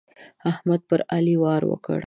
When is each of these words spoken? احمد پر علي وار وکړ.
احمد 0.51 0.81
پر 0.89 0.99
علي 1.15 1.35
وار 1.41 1.61
وکړ. 1.67 1.99